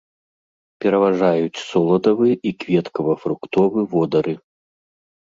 Пераважаюць 0.83 1.59
соладавы 1.71 2.29
і 2.51 2.53
кветкава-фруктовы 2.63 3.79
водары. 3.93 4.33